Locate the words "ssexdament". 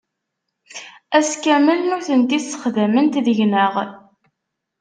2.41-3.15